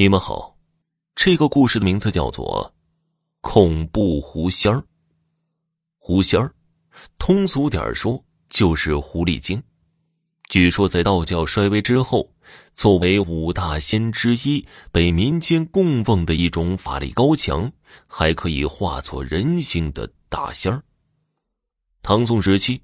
[0.00, 0.56] 你们好，
[1.14, 2.72] 这个故事的名字叫做
[3.42, 4.78] 《恐怖狐仙儿》。
[5.98, 6.54] 狐仙儿，
[7.18, 9.62] 通俗点说就是狐狸精。
[10.48, 12.32] 据说在道教衰微之后，
[12.72, 17.70] 作为五大仙之一，被民间供奉的一种法力高强，
[18.06, 20.82] 还可以化作人形的大仙儿。
[22.00, 22.80] 唐宋时期，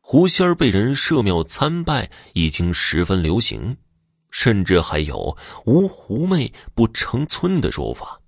[0.00, 3.76] 狐仙儿被人设庙参拜，已经十分流行。
[4.36, 5.34] 甚至还有
[5.64, 8.20] “无狐媚不成村”的说法。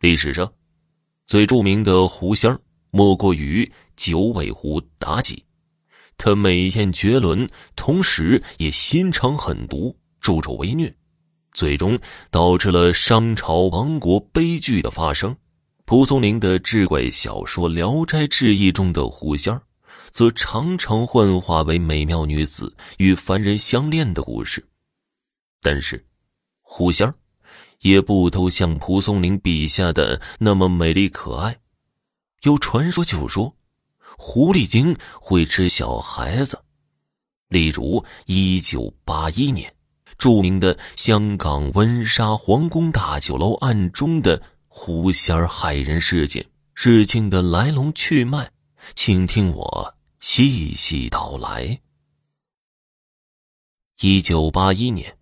[0.00, 0.52] 历史上，
[1.28, 2.60] 最著名的狐仙儿
[2.90, 5.44] 莫过于九尾狐妲己。
[6.18, 10.92] 她美艳绝伦，同时也心肠狠毒，助纣为虐，
[11.52, 11.96] 最终
[12.32, 15.36] 导致了商朝亡国悲剧的发生。
[15.84, 19.62] 蒲松龄的志怪小说《聊斋志异》中的狐仙儿，
[20.10, 24.66] 则常常幻化为美妙女子与凡人相恋的故事。
[25.66, 26.06] 但是，
[26.62, 27.12] 狐仙儿
[27.80, 31.58] 也不都像蒲松龄笔下的那么美丽可爱。
[32.42, 33.52] 有传说就说，
[34.16, 36.62] 狐狸精会吃小孩子。
[37.48, 39.74] 例如，一九八一年
[40.18, 48.48] 著名的香港温莎皇宫大酒楼案中的狐仙儿害人事件，事情的来龙去脉，
[48.94, 51.80] 请听我细细道来。
[53.98, 55.18] 一九八一年。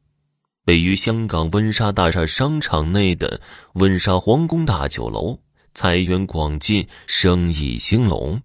[0.66, 3.38] 位于香港温莎大厦商场内的
[3.74, 5.38] 温莎皇宫大酒楼，
[5.74, 8.40] 财源广进，生意兴隆。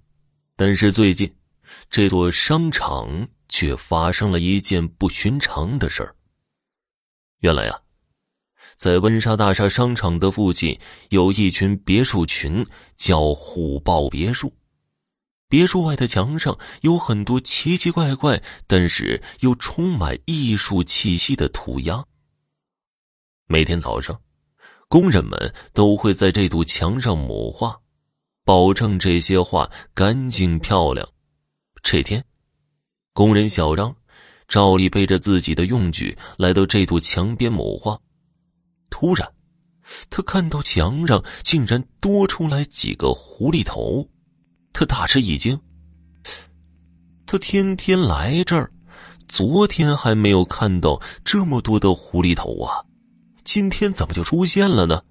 [0.58, 1.34] 但是最近，
[1.89, 6.14] 这座商场却发生了一件不寻常的事儿。
[7.39, 7.80] 原来啊，
[8.76, 10.78] 在温莎大厦商场的附近，
[11.11, 12.66] 有一群别墅群，
[12.98, 14.54] 叫虎豹别墅。
[15.48, 22.06] 别墅外的墙上有很多奇奇怪怪，但是又充满艺术气息的涂鸦。
[23.52, 24.16] 每天早上，
[24.88, 27.75] 工人们都会在这堵墙上抹画，
[28.45, 31.10] 保证这些画干净漂亮。
[31.82, 32.23] 这天，
[33.11, 33.95] 工人小张
[34.48, 37.99] 照例背着自己的用具来到这堵墙边抹画。
[38.92, 39.27] 突然，
[40.11, 44.08] 他看到墙上竟然多出来几个狐狸头，
[44.73, 45.60] 他大吃一惊。
[47.26, 48.71] 他天天来这儿，
[49.27, 52.86] 昨天还没有看到这么多的狐狸头啊！
[53.44, 55.02] 今天怎么就出现了呢？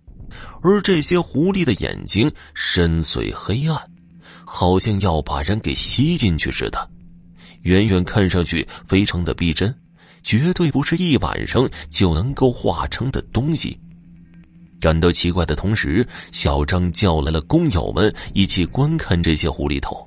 [0.63, 3.81] 而这些狐狸的眼睛深邃黑暗，
[4.45, 6.91] 好像要把人给吸进去似的，
[7.63, 9.75] 远远看上去非常的逼真，
[10.23, 13.79] 绝对不是一晚上就能够化成的东西。
[14.81, 20.07] 感到奇怪的同时，小张叫来了工友们一起观看这些狐狸头，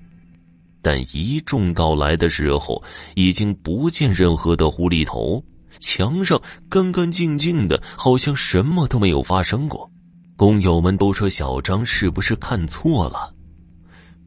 [0.82, 2.82] 但一众到来的时候，
[3.16, 5.44] 已经不见任何的狐狸头。
[5.80, 9.90] 墙上干干净净的，好像什么都没有发生过。
[10.36, 13.34] 工友们都说小张是不是看错了？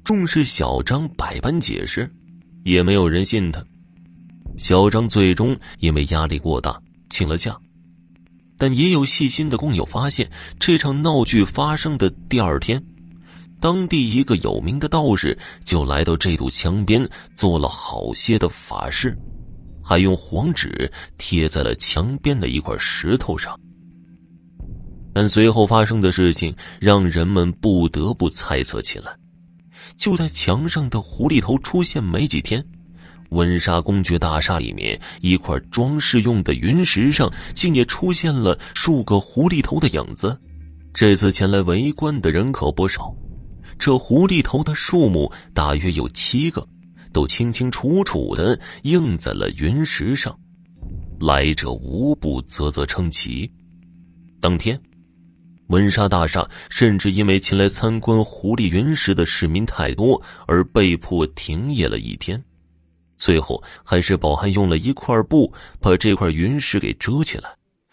[0.05, 2.13] 重视小张百般解释，
[2.65, 3.65] 也没有人信他。
[4.59, 7.57] 小张最终因为压力过大请了假。
[8.57, 12.81] 但也有细心的工友发现，这场闹剧发生的第二天，
[13.59, 19.19] 当地一个有名的道士就来到这堵墙边做了好些的法事。
[19.85, 23.55] 还用黄纸贴在了墙边的一块石头上，
[25.13, 29.15] 但随后发生的事情让人们不得不猜测起来。
[29.97, 32.65] 就在墙上的狐狸头出现没几天，
[33.31, 40.37] 温莎公爵大厦里面一块装饰用的云石上竟也出现了数个狐狸头的影子。
[40.93, 43.15] 这次前来围观的人可不少，
[43.79, 46.67] 这狐狸头的数目大约有七个。
[47.15, 50.37] 都清清楚楚的映在了云石上，
[51.21, 53.49] 来者无不啧啧称奇。
[54.41, 54.79] 当天，
[55.69, 62.43] 温莎大厦甚至因为前来参观狐狸云石的市民太多，而被迫停业了一天。
[63.17, 67.49] 最后，还是保安用了一块布把这块云石给遮起来，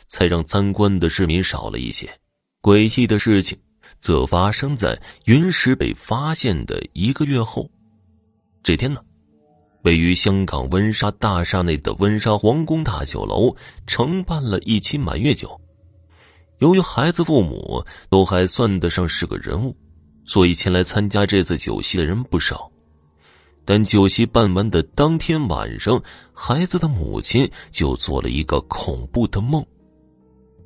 [0.08, 2.12] 才让参观的市民少了一些。
[2.60, 3.56] 诡异的事情
[4.00, 7.70] 则发生在云石被发现的一个月后。
[8.64, 9.00] 这天呢？
[9.84, 13.56] 位于香港温莎大厦内的温莎皇宫大酒楼
[13.88, 15.60] 承办了一期满月酒。
[16.60, 19.76] 由于孩子父母都还算得上是个人物，
[20.26, 22.72] 所以前来参加这次酒席的人不少。
[23.66, 26.02] 但酒席办完的当天晚上，
[26.34, 29.66] 孩子的母亲就做了一个恐怖的梦。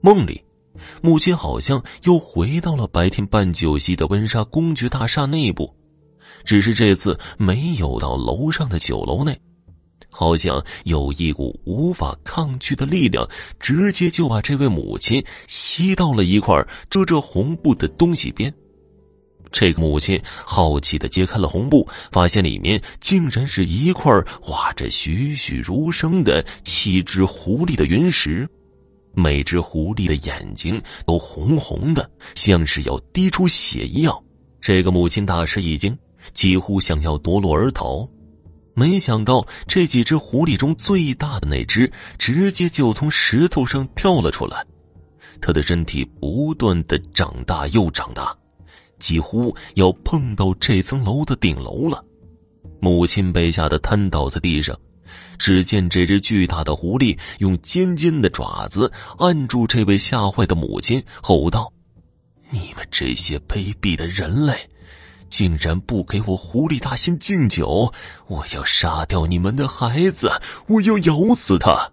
[0.01, 0.43] 梦里，
[1.01, 5.73] 母亲好像又回到了白天办酒席的温莎公爵大厦内部。
[6.45, 9.37] 只是这次没有到楼上的酒楼内，
[10.09, 13.27] 好像有一股无法抗拒的力量，
[13.59, 16.55] 直接就把这位母亲吸到了一块
[16.89, 18.53] 遮着红布的东西边。
[19.51, 24.11] 这个母亲好奇的揭开了红布，发现里面竟然是一块
[24.41, 28.47] 画着栩栩如生的七只狐狸的云石，
[29.13, 34.13] 每只狐狸的眼睛都红红的，像是要滴出血一样。
[34.59, 35.97] 这个母亲大吃一惊，
[36.33, 38.07] 几乎想要夺路而逃。
[38.73, 44.65] 没想到这几只狐狸中最大的那只，直接就从石头上跳了出来。
[45.41, 48.35] 它的身体不断的长大又长大，
[48.99, 52.03] 几乎要碰到这层楼的顶楼了。
[52.81, 54.77] 母亲被吓得瘫倒在地上。
[55.37, 61.71] 只见这只巨大的狐狸用尖尖的爪子按住这位吓坏的母亲，吼道
[62.51, 64.53] ：“你们这些卑鄙的人类！”
[65.35, 67.91] 竟然不给我狐狸大仙敬酒！
[68.27, 70.31] 我要杀掉你们的孩子！
[70.69, 71.91] 我要咬死他！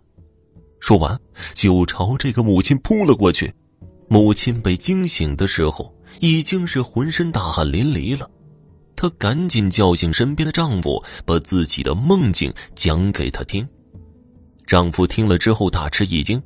[0.79, 1.19] 说完，
[1.53, 3.53] 就朝这个母亲扑了过去。
[4.09, 8.31] 母亲被惊醒的时候，已经是浑身大汗淋漓了。
[8.95, 13.69] 她赶紧叫醒身边的丈夫，把自己的梦境讲给他听。
[14.69, 16.41] 丈夫听了之后大吃一惊，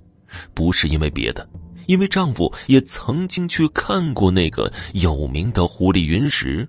[0.55, 1.47] 不是因为别的，
[1.87, 6.69] 因为丈夫也曾经去看过那个有名的狐狸云石。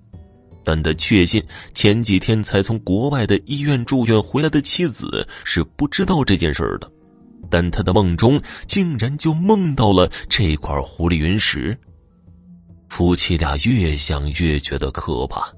[0.64, 1.42] 但他确信，
[1.72, 6.90] 前几天才从国外的医院住院回来的妻子是不知道这件事的。
[7.50, 11.74] 但他的梦中竟然就梦到了这块狐狸云石。
[12.90, 15.50] 夫妻俩越想越觉得可怕，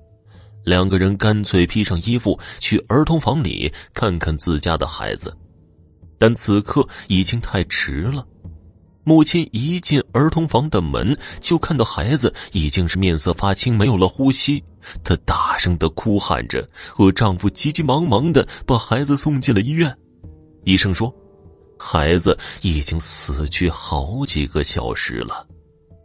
[0.65, 5.37] 两个人干脆披上衣服去儿童房里看看自家的孩子。
[6.19, 8.25] 但此刻已经太迟了。
[9.05, 14.63] 母亲一进儿童房的门，就看到孩子已经是面色发青，没有了呼吸。
[15.03, 19.95] 她大声的哭喊着，和丈夫急急忙忙的把孩子送进了医院。
[20.65, 21.15] 医生说，
[21.79, 25.47] 孩子已经死去好几个小时了，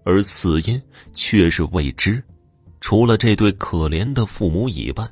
[0.06, 0.81] 而死因
[1.13, 2.24] 却是未知。
[2.80, 5.07] 除了这对可怜的父母以外，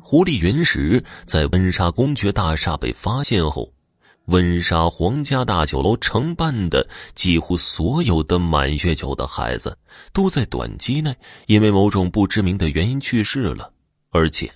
[0.00, 3.70] 狐狸云石在温莎公爵大厦被发现后，
[4.26, 9.78] 温莎皇家大酒楼承办的几乎所有的满月酒的孩子，
[10.12, 11.14] 都在短期内
[11.46, 13.72] 因为某种不知名的原因去世了。
[14.10, 14.52] 而且，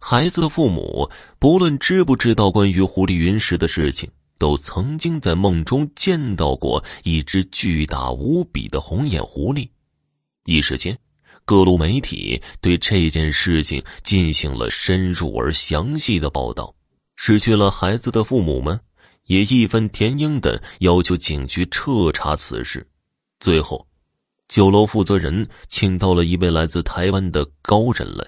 [0.00, 1.08] 孩子的父母
[1.38, 9.68] 不论知不知道关于狐狸云石的事情，都曾经在梦中见到过一只巨大无比的红眼狐狸。
[10.46, 10.98] 一时间，
[11.44, 16.74] 各路媒体对这件事情进行了深入而详细的报道。
[17.14, 18.80] 失去了孩子的父母们。
[19.26, 22.86] 也义愤填膺的要求警局彻查此事。
[23.40, 23.86] 最后，
[24.48, 28.26] 酒楼负责人请到了一位来自台湾的高人来，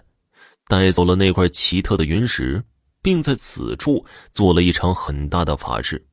[0.69, 2.63] 带走了那块奇特的云石，
[3.03, 6.07] 并在此处做了一场很大的法事。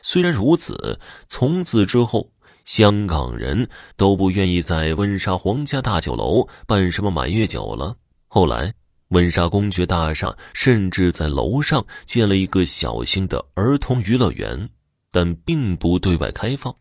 [0.00, 0.98] 虽然如此，
[1.28, 2.32] 从此之后，
[2.64, 7.96] 香港人都不愿意在温莎皇家大酒楼办什么满月酒了。
[8.28, 8.74] 后来。
[9.12, 14.70] 温莎公爵大厦甚至在楼上建了一个小型的儿童娱乐园，
[15.10, 16.74] 但并不对外开放，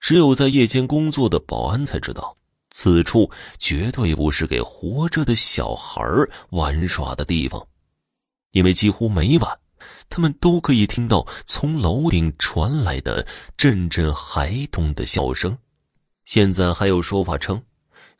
[0.00, 2.34] 只有在夜间工作的保安才知道。
[2.70, 6.02] 此处绝对不是给活着的小孩
[6.50, 7.66] 玩耍的地方，
[8.52, 9.58] 因为几乎每晚，
[10.08, 13.26] 他们都可以听到从楼顶传来的
[13.58, 15.58] 阵阵孩童的笑声。
[16.24, 17.62] 现在还有说法称，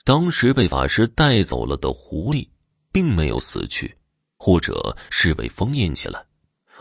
[0.05, 2.47] 当时被法师带走了的狐狸。
[2.92, 3.97] 并没有死去，
[4.37, 6.25] 或者是被封印起来，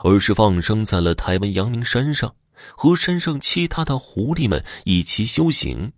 [0.04, 2.36] 而是放生在了台湾阳明山上，
[2.76, 5.92] 和山上其他的狐狸们一起修行。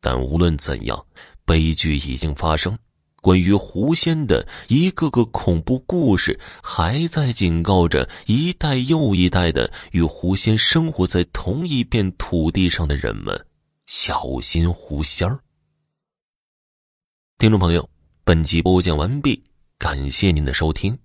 [0.00, 1.06] 但无论怎样，
[1.44, 2.78] 悲剧已经发生。
[3.20, 13.46] 关于狐仙的一个个恐怖故事，还在警告着一代又一代的与狐仙生活在同一片土地上的人们：
[13.86, 15.40] 小心狐仙儿。
[17.38, 17.88] 听众朋友。
[18.28, 19.42] 本集播讲完毕，
[19.78, 20.98] 感谢您的收听。